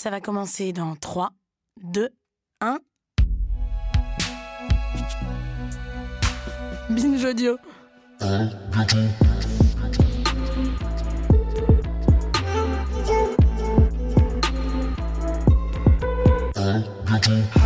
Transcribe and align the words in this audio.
Ça 0.00 0.10
va 0.10 0.20
commencer 0.20 0.72
dans 0.72 0.94
3, 0.94 1.32
2, 1.82 2.08
1. 2.60 2.78
Binge 6.90 7.24
audio. 7.24 7.58
bientôt 17.04 17.57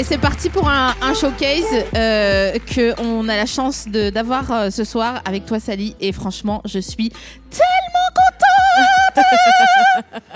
Et 0.00 0.02
c'est 0.04 0.16
parti 0.16 0.48
pour 0.48 0.66
un, 0.66 0.94
un 1.02 1.12
showcase 1.12 1.84
euh, 1.94 2.58
que 2.60 2.98
on 3.02 3.28
a 3.28 3.36
la 3.36 3.44
chance 3.44 3.86
de- 3.86 4.08
d'avoir 4.08 4.50
euh, 4.50 4.70
ce 4.70 4.82
soir 4.82 5.20
avec 5.26 5.44
toi 5.44 5.60
Sally 5.60 5.94
et 6.00 6.10
franchement 6.12 6.62
je 6.64 6.78
suis 6.78 7.10
tellement 7.50 8.08
contente 8.16 9.26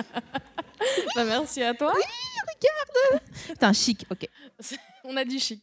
Bah, 1.16 1.24
merci 1.24 1.62
à 1.62 1.72
toi. 1.72 1.94
Putain 3.46 3.72
chic 3.72 4.04
ok 4.10 4.28
On 5.04 5.16
a 5.16 5.24
dit 5.24 5.40
chic. 5.40 5.62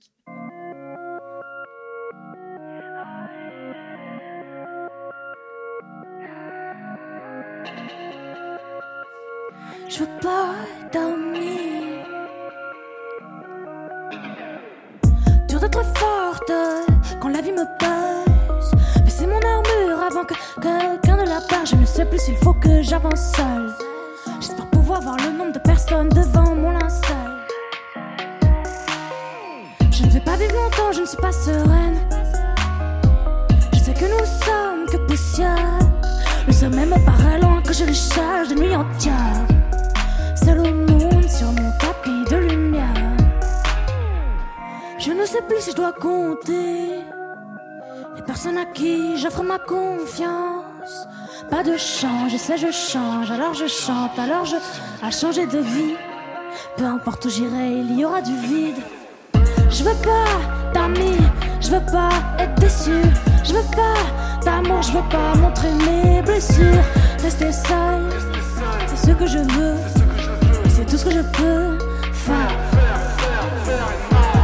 Je 9.90 10.00
veux 10.00 10.20
pas 10.22 10.56
dormir. 10.94 11.71
Dur 15.52 15.60
d'être 15.60 15.84
forte 15.98 16.54
quand 17.20 17.28
la 17.28 17.42
vie 17.42 17.52
me 17.52 17.66
pèse. 17.78 18.72
Mais 19.04 19.10
c'est 19.10 19.28
mon 19.28 19.34
armure 19.34 20.02
avant 20.02 20.24
que 20.24 20.34
quelqu'un 20.62 21.18
ne 21.18 21.28
la 21.28 21.42
perd. 21.42 21.68
Je 21.68 21.76
ne 21.76 21.86
sais 21.86 22.06
plus 22.06 22.20
s'il 22.20 22.38
faut 22.38 22.54
que 22.54 22.82
j'avance 22.82 23.34
seule. 23.36 23.76
J'espère 24.40 24.68
pouvoir 24.68 25.02
voir 25.02 25.18
le 25.18 25.38
nombre 25.38 25.52
de 25.52 25.60
personnes 25.60 26.08
devant 26.08 26.56
mon 26.56 26.72
linceul. 26.72 27.42
Je 29.92 30.06
ne 30.06 30.12
vais 30.12 30.22
pas 30.22 30.38
vivre 30.38 30.54
longtemps, 30.54 30.94
je 30.94 31.02
ne 31.02 31.06
suis 31.06 31.18
pas 31.18 31.34
sereine. 31.34 32.00
Je 33.74 33.80
sais 33.80 33.94
que 33.94 34.06
nous 34.06 34.26
sommes 34.26 34.86
que 34.90 35.06
poussière. 35.06 35.80
Le 36.48 36.54
sommet 36.54 36.86
me 36.86 37.06
paraît 37.06 37.42
loin 37.42 37.62
que 37.62 37.74
je 37.74 37.84
les 37.84 37.94
charge 37.94 38.48
de 38.48 38.56
nuit 38.56 38.74
entière. 38.74 39.46
Seul 40.34 40.62
au 40.62 40.74
monde 40.74 41.28
sur 41.28 41.52
mon 41.52 41.72
Je 45.04 45.12
ne 45.12 45.26
sais 45.26 45.42
plus 45.42 45.60
si 45.62 45.72
je 45.72 45.76
dois 45.76 45.94
compter 45.94 47.00
les 48.16 48.22
personnes 48.22 48.60
à 48.60 48.66
qui 48.66 49.18
j'offre 49.18 49.42
ma 49.42 49.58
confiance. 49.58 51.08
Pas 51.50 51.64
de 51.64 51.76
chant, 51.76 52.30
je 52.30 52.38
sais, 52.38 52.56
je 52.56 52.72
change, 52.72 53.32
alors 53.32 53.56
je 53.56 53.66
chante, 53.66 54.20
alors 54.20 54.46
je 54.46 54.58
à 55.04 55.10
changer 55.10 55.48
de 55.48 55.58
vie. 55.58 55.96
Peu 56.78 56.84
importe 56.84 57.26
où 57.26 57.30
j'irai, 57.30 57.80
il 57.80 57.98
y 57.98 58.06
aura 58.06 58.22
du 58.22 58.36
vide. 58.42 58.78
Je 59.72 59.84
veux 59.84 60.00
pas 60.04 60.72
d'amis, 60.72 61.18
je 61.60 61.72
veux 61.72 61.86
pas 61.92 62.12
être 62.38 62.54
déçu. 62.60 63.02
Je 63.44 63.54
veux 63.54 63.76
pas 63.76 64.46
d'amour, 64.46 64.84
je 64.84 64.92
veux 64.92 65.10
pas 65.10 65.34
montrer 65.36 65.74
mes 65.74 66.22
blessures. 66.22 66.84
Rester 67.24 67.52
seul, 67.52 68.04
c'est 68.86 69.08
ce 69.08 69.16
que 69.16 69.26
je 69.26 69.40
veux. 69.40 69.78
C'est 70.70 70.86
tout 70.86 70.98
ce 70.98 71.06
que 71.06 71.12
je 71.12 71.22
peux 71.22 71.80
faire. 72.14 72.81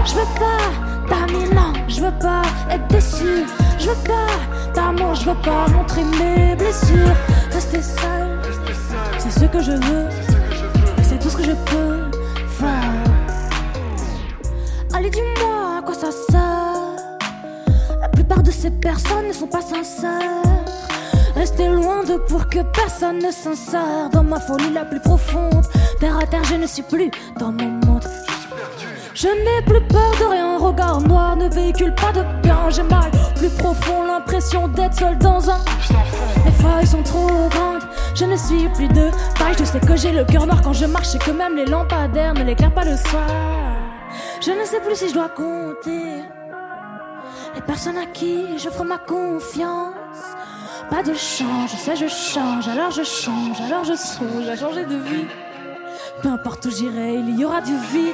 Je 0.08 0.14
veux 0.14 0.40
pas 0.40 1.10
d'amis, 1.10 1.50
non, 1.54 1.74
je 1.90 2.02
veux 2.02 2.18
pas 2.20 2.42
être 2.72 2.88
déçu. 2.88 3.46
Je 3.78 3.90
veux 3.90 4.04
pas 4.06 4.72
d'amour, 4.74 5.14
je 5.16 5.26
veux 5.30 5.42
pas 5.42 5.68
montrer 5.68 6.04
mes 6.06 6.56
blessures. 6.56 7.16
Rester 7.52 7.82
seul, 7.82 8.40
c'est 9.18 9.38
ce 9.38 9.46
que 9.46 9.62
je 9.62 9.72
veux. 9.72 10.08
C'est 11.04 11.20
tout 11.20 11.30
ce 11.30 11.36
que 11.36 11.44
je 11.44 11.52
peux 11.52 12.10
faire. 12.48 13.04
Allez, 14.94 15.10
dis-moi 15.10 15.80
à 15.80 15.82
quoi 15.82 15.94
ça 15.94 16.12
sert. 16.12 18.00
La 18.00 18.08
plupart 18.08 18.44
de 18.44 18.52
ces 18.52 18.72
personnes 18.72 19.28
ne 19.28 19.34
sont 19.34 19.48
pas 19.48 19.62
sincères. 19.62 20.22
Rester 21.36 21.68
loin 21.68 22.04
de 22.04 22.16
pour 22.30 22.48
que 22.48 22.60
personne 22.74 23.20
ne 23.20 23.32
s'insère 23.32 24.10
dans 24.12 24.24
ma 24.24 24.40
folie 24.40 24.72
la 24.74 24.86
plus 24.86 25.02
profonde. 25.02 25.66
Terre 26.00 26.18
à 26.18 26.26
terre, 26.26 26.46
je 26.46 26.56
ne 26.56 26.66
suis 26.66 26.84
plus 26.84 27.12
dans 27.40 27.52
mon 27.52 27.70
monde. 27.86 28.04
Je 29.20 29.30
n'ai 29.30 29.64
plus 29.66 29.82
peur 29.88 30.12
de 30.20 30.26
rien, 30.26 30.60
regard 30.60 31.02
noir 31.02 31.36
ne 31.36 31.50
véhicule 31.50 31.92
pas 31.96 32.12
de 32.12 32.22
bien. 32.44 32.70
J'ai 32.70 32.84
mal 32.84 33.10
plus 33.36 33.50
profond, 33.50 34.04
l'impression 34.06 34.68
d'être 34.68 34.94
seul 34.94 35.18
dans 35.18 35.50
un. 35.50 35.58
Les 36.46 36.52
failles 36.52 36.86
sont 36.86 37.02
trop 37.02 37.50
grandes, 37.50 37.82
je 38.14 38.26
ne 38.26 38.38
suis 38.38 38.70
plus 38.76 38.88
de 38.90 39.10
paille. 39.40 39.56
Je 39.58 39.64
sais 39.64 39.80
que 39.80 39.96
j'ai 39.96 40.12
le 40.12 40.24
cœur 40.24 40.46
noir 40.46 40.62
quand 40.62 40.74
je 40.74 40.86
marche 40.86 41.16
et 41.16 41.18
que 41.18 41.32
même 41.32 41.56
les 41.56 41.66
lampadaires 41.66 42.36
ne 42.36 42.44
l'éclairent 42.44 42.76
pas 42.76 42.86
le 42.86 42.96
soir. 42.96 43.28
Je 44.40 44.52
ne 44.52 44.64
sais 44.66 44.82
plus 44.82 44.96
si 44.96 45.10
je 45.10 45.16
dois 45.16 45.30
compter 45.30 46.22
les 47.56 47.62
personnes 47.62 47.98
à 47.98 48.06
qui 48.06 48.60
j'offre 48.60 48.84
ma 48.84 49.00
confiance. 49.00 49.96
Pas 50.92 51.02
de 51.02 51.16
change, 51.16 51.72
je 51.72 51.78
sais, 51.78 51.96
je 51.96 52.08
change, 52.08 52.68
alors 52.68 52.92
je 52.92 53.02
change, 53.02 53.60
alors 53.62 53.84
je 53.84 53.96
songe 53.96 54.48
à 54.48 54.56
changer 54.56 54.86
de 54.86 54.96
vie. 54.96 55.26
Peu 56.22 56.30
importe 56.30 56.66
où 56.66 56.70
j'irai, 56.70 57.16
il 57.16 57.40
y 57.40 57.44
aura 57.44 57.62
du 57.62 57.76
vide. 57.92 58.14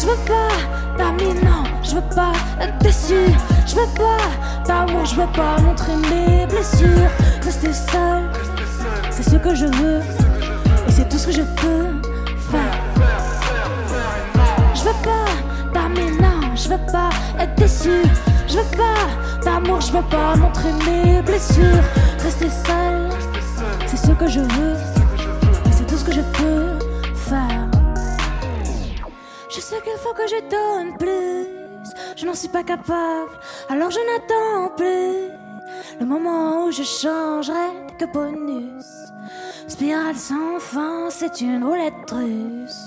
Je 0.00 0.06
veux 0.06 0.24
pas 0.24 0.96
d'amis, 0.96 1.34
non, 1.44 1.64
je 1.82 1.96
veux 1.96 2.14
pas 2.14 2.32
être 2.58 2.78
déçu. 2.78 3.26
Je 3.66 3.74
veux 3.74 3.94
pas 3.94 4.16
d'amour, 4.66 5.04
je 5.04 5.14
veux 5.14 5.26
pas 5.26 5.60
montrer 5.60 5.94
mes 5.94 6.46
blessures. 6.46 7.10
Rester 7.44 7.74
seul, 7.74 8.22
c'est 9.10 9.28
ce 9.28 9.36
que 9.36 9.54
je 9.54 9.66
veux. 9.66 10.00
Et 10.88 10.90
c'est 10.90 11.06
tout 11.06 11.18
ce 11.18 11.26
que 11.26 11.32
je 11.32 11.42
peux 11.42 12.08
faire. 12.50 12.80
Je 14.74 14.84
veux 14.84 15.02
pas 15.02 15.74
d'amis, 15.74 16.12
non, 16.18 16.56
je 16.56 16.70
veux 16.70 16.86
pas 16.90 17.10
être 17.38 17.54
déçu. 17.56 18.00
Je 18.48 18.56
veux 18.56 18.76
pas 18.78 19.44
d'amour, 19.44 19.82
je 19.82 19.92
veux 19.92 20.08
pas 20.08 20.34
montrer 20.36 20.72
mes 20.86 21.20
blessures. 21.20 21.84
Rester 22.22 22.48
seul, 22.48 23.10
c'est 23.86 23.98
ce 23.98 24.12
que 24.12 24.26
je 24.26 24.40
veux. 24.40 24.76
Et 25.66 25.72
c'est 25.72 25.86
tout 25.86 25.98
ce 25.98 26.04
que 26.04 26.12
je 26.12 26.22
peux. 26.22 26.89
Je 29.60 29.64
sais 29.66 29.80
qu'il 29.82 29.98
faut 29.98 30.14
que 30.14 30.26
je 30.26 30.40
donne 30.48 30.96
plus. 30.96 31.46
Je 32.16 32.24
n'en 32.24 32.32
suis 32.32 32.48
pas 32.48 32.62
capable, 32.62 33.30
alors 33.68 33.90
je 33.90 33.98
n'attends 33.98 34.74
plus. 34.74 35.28
Le 36.00 36.06
moment 36.06 36.64
où 36.64 36.70
je 36.70 36.82
changerai 36.82 37.68
que 37.98 38.06
bonus. 38.06 38.86
Spirale 39.68 40.16
sans 40.16 40.58
fin, 40.60 41.10
c'est 41.10 41.42
une 41.42 41.62
roulette 41.62 42.10
russe. 42.10 42.86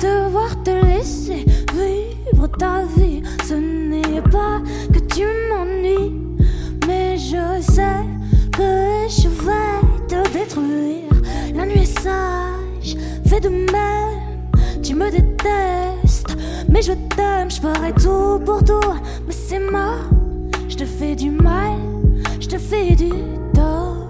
Devoir 0.00 0.62
te 0.62 0.70
laisser 0.70 1.44
vivre 1.72 2.46
ta 2.58 2.84
vie. 2.96 3.22
Ce 3.44 3.54
n'est 3.54 4.22
pas 4.22 4.60
que 4.92 4.98
tu 5.14 5.24
m'ennuies, 5.48 6.14
mais 6.86 7.16
je 7.16 7.60
sais 7.60 8.04
que 8.52 9.08
je 9.08 9.28
vais 9.28 10.06
te 10.08 10.28
détruire. 10.32 11.10
La 11.54 11.66
nuit 11.66 11.82
est 11.82 12.00
sage, 12.00 12.96
fais 13.26 13.40
de 13.40 13.48
même. 13.48 14.50
Tu 14.82 14.94
me 14.94 15.10
détestes, 15.10 16.36
Mais 16.68 16.82
je 16.82 16.92
t'aime, 16.92 17.50
je 17.50 17.60
ferai 17.60 17.92
tout 17.92 18.38
pour 18.44 18.62
toi. 18.64 18.96
Mais 19.26 19.32
c'est 19.32 19.58
mort, 19.58 20.08
je 20.68 20.76
te 20.76 20.84
fais 20.84 21.14
du 21.14 21.30
mal, 21.30 21.78
je 22.40 22.48
te 22.48 22.58
fais 22.58 22.94
du 22.94 23.10
tort. 23.54 24.08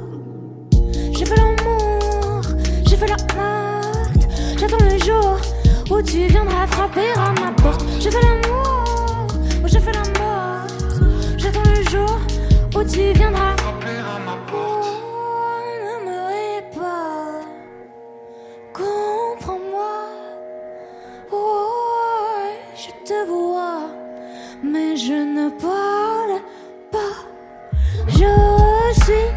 J'ai 1.13 1.25
fait 1.25 1.37
l'amour, 1.37 2.43
j'ai 2.87 2.97
fait 2.97 3.07
la 3.07 3.17
morte. 3.37 4.29
J'attends 4.59 4.85
le 4.85 4.99
jour 5.05 5.39
où 5.95 6.03
tu 6.03 6.27
viendras 6.27 6.67
frapper 6.67 7.13
à 7.17 7.33
ma 7.41 7.53
porte. 7.53 7.85
J'ai 8.01 8.11
fait 8.11 8.21
l'amour, 8.21 9.27
oh, 9.63 9.67
j'ai 9.67 9.81
fait 9.81 9.93
la 9.93 10.03
morte. 10.19 10.75
J'attends 11.37 11.69
le 11.71 11.83
jour 11.89 12.19
où 12.77 12.83
tu 12.85 13.13
viendras. 13.13 13.55
Oh, 13.63 13.75
ne 15.85 15.95
me 16.07 16.19
hais 16.33 16.63
pas, 16.75 17.41
comprends-moi. 18.73 19.95
Oh, 21.33 21.69
je 22.75 22.91
te 23.09 23.27
vois, 23.29 23.89
mais 24.63 24.97
je 24.97 25.13
ne 25.13 25.49
parle 25.51 26.41
pas. 26.91 27.17
Je 28.09 29.03
suis 29.05 29.29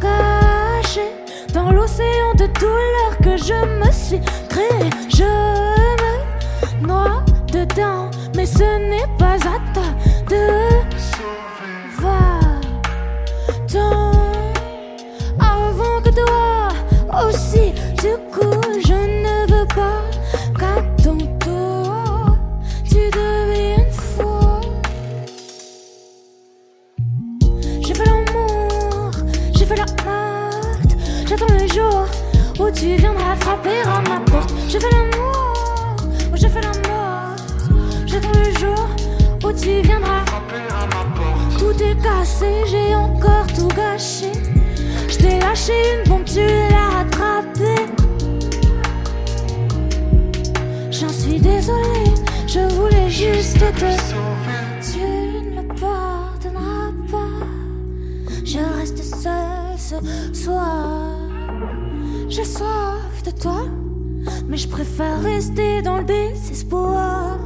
caché 0.00 1.06
dans 1.52 1.72
l'océan 1.72 2.32
de 2.34 2.46
douleur 2.60 3.18
que 3.22 3.36
je 3.36 3.58
me 3.80 3.90
suis 3.90 4.20
créé. 4.48 4.90
Je 5.08 5.65
mais 8.34 8.46
ce 8.46 8.78
n'est 8.90 9.16
pas 9.18 9.34
à 9.34 9.58
toi 9.72 9.82
de 10.28 10.85
j'ai 42.66 42.94
encore 42.94 43.46
tout 43.54 43.68
gâché. 43.68 44.32
Je 45.08 45.16
t'ai 45.16 45.38
lâché 45.38 45.72
une 45.94 46.08
bombe, 46.08 46.24
tu 46.24 46.40
l'as 46.40 46.90
rattrapée. 46.90 47.86
J'en 50.90 51.08
suis 51.08 51.40
désolée, 51.40 52.14
je 52.46 52.60
voulais 52.74 53.08
juste 53.10 53.58
te. 53.58 53.96
Tu 54.80 54.98
ne 54.98 55.62
me 55.62 55.68
pardonneras 55.80 56.92
pas. 57.10 57.46
Je 58.44 58.58
reste 58.78 59.02
seule 59.02 59.78
ce 59.78 59.96
soir. 60.34 61.18
J'ai 62.28 62.44
soif 62.44 63.22
de 63.24 63.30
toi, 63.30 63.62
mais 64.48 64.56
je 64.56 64.68
préfère 64.68 65.22
rester 65.22 65.82
dans 65.82 65.98
le 65.98 66.04
désespoir. 66.04 67.38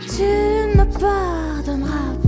Tu 0.00 0.22
ne 0.22 0.78
me 0.78 0.84
pardonneras 0.84 2.14
pas. 2.14 2.19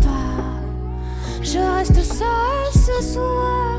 Je 1.53 1.59
reste 1.59 2.03
seule 2.03 2.73
ce 2.73 3.13
soir. 3.13 3.79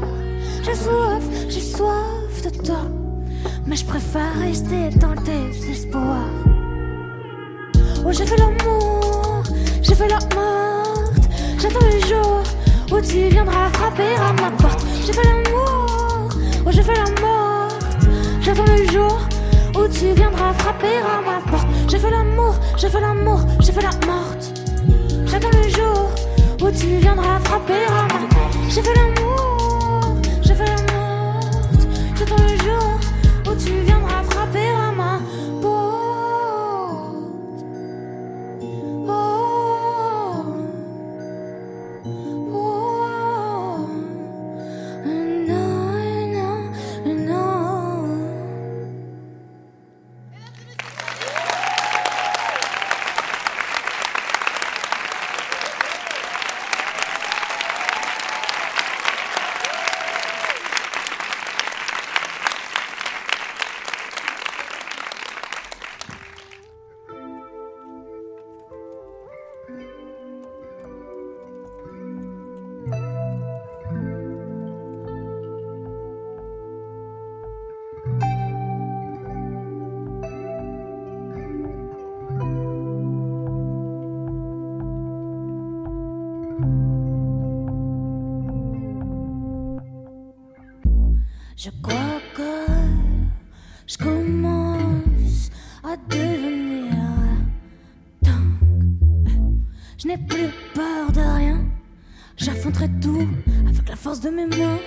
J'ai 0.63 0.75
soif, 0.75 1.23
j'ai 1.49 1.59
soif 1.59 2.43
de 2.43 2.49
toi. 2.63 2.81
Mais 3.65 3.75
je 3.75 3.83
préfère 3.83 4.31
rester 4.39 4.89
dans 4.97 5.15
le 5.15 5.21
désespoir. 5.21 6.27
Oh, 8.05 8.11
j'ai 8.11 8.27
fait 8.27 8.37
l'amour, 8.37 9.41
j'ai 9.81 9.95
fait 9.95 10.07
la 10.07 10.19
morte. 10.35 11.27
J'attends 11.57 11.83
le 11.83 11.99
jour 12.07 12.43
où 12.91 13.01
tu 13.01 13.29
viendras 13.29 13.69
frapper 13.69 14.17
à 14.17 14.33
ma 14.33 14.51
porte. 14.51 14.85
J'ai 15.07 15.13
fait 15.13 15.27
l'amour, 15.27 16.29
oh, 16.67 16.69
j'ai 16.69 16.83
fait 16.83 16.93
la 16.93 17.21
morte. 17.21 17.87
J'attends 18.41 18.65
le 18.65 18.85
jour 18.91 19.17
où 19.73 19.87
tu 19.87 20.13
viendras 20.13 20.53
frapper 20.59 20.97
à 20.97 21.21
ma 21.25 21.41
porte. 21.49 21.67
J'ai 21.89 21.97
fait 21.97 22.11
l'amour, 22.11 22.53
j'ai 22.77 22.89
fait 22.89 23.01
l'amour, 23.01 23.39
j'ai 23.61 23.71
fait 23.71 23.81
la 23.81 24.05
morte. 24.05 24.61
J'attends 25.25 25.49
le 25.57 25.69
jour 25.69 26.22
où 26.63 26.71
tu 26.71 26.87
viendras 26.97 27.39
frapper 27.39 27.85
à 27.89 28.52
Je 91.63 91.69
crois 91.81 92.19
que 92.35 92.65
je 93.87 93.97
commence 93.97 95.49
à 95.81 95.95
devenir 96.09 96.91
dingue. 98.21 99.61
Je 99.97 100.07
n'ai 100.09 100.17
plus 100.17 100.49
peur 100.73 101.09
de 101.13 101.21
rien. 101.21 101.65
J'affronterai 102.35 102.89
tout 103.01 103.29
avec 103.65 103.87
la 103.87 103.95
force 103.95 104.19
de 104.19 104.29
mes 104.29 104.45
mains. 104.45 104.77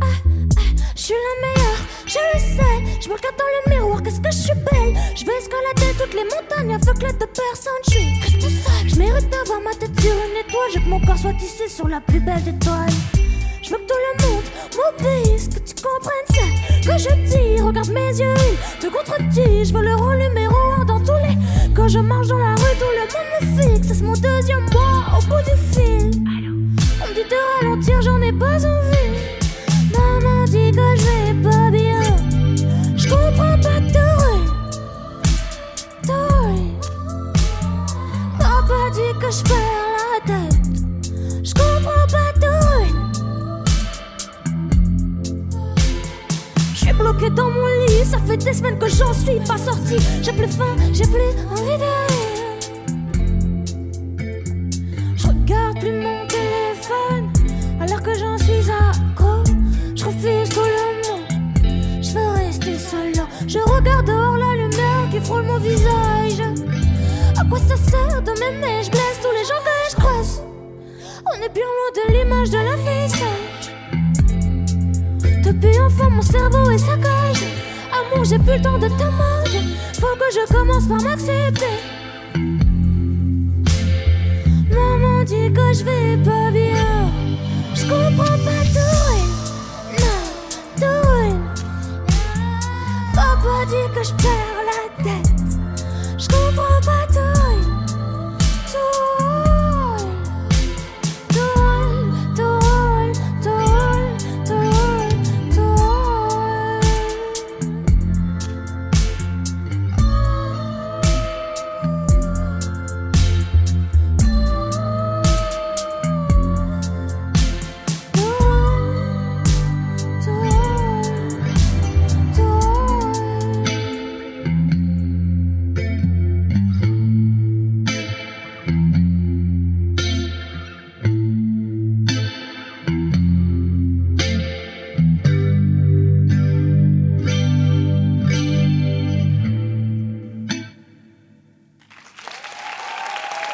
Ah, 0.00 0.04
ah, 0.04 0.62
Je 0.94 1.02
suis 1.02 1.14
la 1.14 1.48
meilleure, 1.48 1.82
je 2.06 2.18
le 2.32 2.38
sais. 2.38 3.00
Je 3.00 3.08
me 3.08 3.14
regarde 3.14 3.36
dans 3.36 3.50
le 3.56 3.74
miroir, 3.74 4.00
qu'est-ce 4.04 4.20
que 4.20 4.30
je 4.30 4.36
suis 4.36 4.54
belle. 4.54 4.94
Je 5.16 5.24
vais 5.24 5.38
escalader 5.38 5.92
toutes 5.98 6.14
les 6.14 6.22
montagnes 6.22 6.72
avec 6.72 7.02
l'aide 7.02 7.18
de 7.18 7.26
personne. 7.26 7.82
Je 7.88 7.90
suis 7.90 8.20
responsable. 8.20 8.90
Je 8.90 8.94
mérite 8.94 9.28
d'avoir 9.28 9.60
ma 9.62 9.74
tête 9.74 10.00
sur 10.00 10.12
une 10.12 10.38
étoile. 10.38 10.70
Je 10.72 10.78
que 10.78 10.88
mon 10.88 11.00
corps 11.00 11.18
soit 11.18 11.34
tissé 11.34 11.68
sur 11.68 11.88
la 11.88 12.00
plus 12.00 12.20
belle 12.20 12.44
des 12.44 12.56
toiles. 12.60 12.92
Je 13.66 13.72
veux 13.72 13.78
que 13.78 13.86
tout 13.86 13.94
le 13.98 14.28
monde 14.28 14.44
m'obéisse, 14.76 15.48
que 15.48 15.58
tu 15.58 15.74
comprennes 15.82 16.28
ça. 16.28 16.88
Que 16.88 16.98
je 16.98 17.08
dis, 17.26 17.60
regarde 17.60 17.88
mes 17.88 18.16
yeux, 18.16 18.34
ils 18.74 18.78
te 18.78 18.86
contredisent. 18.86 19.70
Je 19.70 19.74
veux 19.74 19.82
le 19.82 19.96
rôle 19.96 20.18
numéro 20.18 20.54
un 20.78 20.84
dans 20.84 21.00
tous 21.00 21.18
les. 21.26 21.36
Quand 21.74 21.88
je 21.88 21.98
marche 21.98 22.28
dans 22.28 22.38
la 22.38 22.54
rue, 22.54 22.76
tout 22.78 22.86
le 22.94 23.00
monde 23.00 23.58
me 23.58 23.62
fixe. 23.62 23.88
C'est 23.88 24.02
mon 24.02 24.12
deuxième 24.12 24.66
mois 24.72 25.18
au 25.18 25.22
bout 25.22 25.42
du 25.42 25.56
fil. 25.74 26.10
On 27.02 27.08
me 27.08 27.14
dit 27.14 27.28
de 27.28 27.66
ralentir, 27.66 28.02
j'en 28.02 28.22
ai 28.22 28.32
pas 28.32 28.64
envie. 28.64 28.95
Quoi 67.48 67.58
ça 67.58 67.76
sert 67.76 68.22
de 68.22 68.30
m'aimer? 68.40 68.82
Je 68.82 68.90
blesse 68.90 69.20
tous 69.22 69.32
les 69.32 69.44
gens 69.44 69.60
que 69.64 69.90
je 69.90 69.96
croise. 69.96 70.42
On 71.26 71.36
est 71.42 71.48
bien 71.48 71.64
loin 71.64 71.90
de 71.94 72.12
l'image 72.12 72.50
de 72.50 72.58
la 72.58 72.76
vie. 72.76 72.86
Depuis 75.42 75.78
enfant, 75.80 76.10
mon 76.10 76.22
cerveau 76.22 76.70
est 76.70 76.78
saccagé. 76.78 77.46
Amour, 77.92 78.24
j'ai 78.24 78.38
plus 78.38 78.56
le 78.56 78.62
temps 78.62 78.78
de 78.78 78.88
ta 78.88 79.10
mode. 79.10 79.56
Faut 79.94 80.16
que 80.16 80.28
je 80.32 80.52
commence 80.52 80.86
par 80.86 81.02
m'accepter. 81.02 81.78
Maman 84.70 85.24
dit 85.24 85.52
que 85.52 85.72
je 85.72 85.84
vais 85.84 86.16
pas 86.22 86.50
bien. 86.50 87.10
Je 87.74 87.82
comprends 87.82 88.38
pas 88.44 88.64
tout. 88.74 89.16
Non, 90.02 90.22
tout. 90.76 91.36
Papa 93.14 93.64
dit 93.66 93.88
que 93.94 94.02
je 94.04 94.12
perds 94.14 94.64
la 94.66 94.85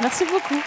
Merci 0.01 0.25
beaucoup. 0.25 0.61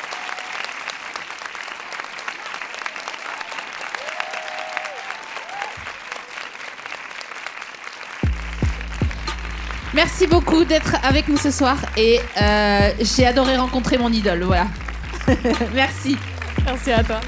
Merci 9.94 10.28
beaucoup 10.28 10.66
d'être 10.66 10.96
avec 11.04 11.30
nous 11.30 11.38
ce 11.38 11.52
soir 11.52 11.78
et 11.96 12.20
euh, 12.42 12.92
j'ai 13.00 13.26
adoré 13.26 13.56
rencontrer 13.56 13.98
mon 13.98 14.12
idole. 14.12 14.44
Voilà. 14.44 14.68
Merci. 15.74 16.18
Merci 16.66 16.92
à 16.92 17.04
toi. 17.04 17.22